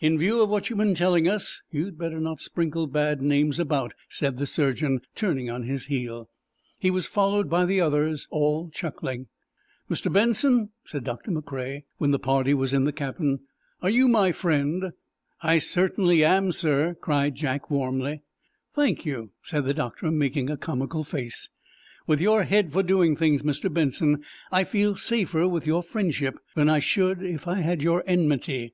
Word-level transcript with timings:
"In 0.00 0.16
view 0.16 0.40
of 0.40 0.48
what 0.48 0.70
you've 0.70 0.78
been 0.78 0.94
telling 0.94 1.28
us, 1.28 1.60
you'd 1.70 1.98
better 1.98 2.18
not 2.18 2.40
sprinkle 2.40 2.86
bad 2.86 3.20
names 3.20 3.60
about," 3.60 3.92
said 4.08 4.38
the 4.38 4.46
surgeon, 4.46 5.02
turning 5.14 5.50
on 5.50 5.64
his 5.64 5.84
heel. 5.88 6.30
He 6.78 6.90
was 6.90 7.06
followed 7.06 7.50
by 7.50 7.66
the 7.66 7.78
others, 7.82 8.26
all 8.30 8.70
chuckling. 8.70 9.26
"Mr. 9.90 10.10
Benson," 10.10 10.70
said 10.86 11.04
Doctor 11.04 11.30
McCrea, 11.30 11.82
when 11.98 12.10
the 12.10 12.18
party 12.18 12.54
was 12.54 12.72
in 12.72 12.84
the 12.84 12.90
cabin, 12.92 13.40
"are 13.82 13.90
you 13.90 14.08
my 14.08 14.32
friend?" 14.32 14.92
"I 15.42 15.58
certainly 15.58 16.24
am, 16.24 16.52
sir," 16.52 16.94
cried 16.98 17.34
Jack 17.34 17.70
warmly. 17.70 18.22
"Thank 18.74 19.04
you," 19.04 19.32
said 19.42 19.66
the 19.66 19.74
doctor, 19.74 20.10
making 20.10 20.48
a 20.48 20.56
comical 20.56 21.04
face. 21.04 21.50
"With 22.06 22.22
your 22.22 22.44
head 22.44 22.72
for 22.72 22.82
doing 22.82 23.14
things, 23.14 23.42
Mr. 23.42 23.70
Benson, 23.70 24.24
I 24.50 24.64
feel 24.64 24.96
safer 24.96 25.46
with 25.46 25.66
your 25.66 25.82
friendship 25.82 26.38
than 26.54 26.70
I 26.70 26.78
should 26.78 27.22
if 27.22 27.46
I 27.46 27.60
had 27.60 27.82
your 27.82 28.02
enmity." 28.06 28.72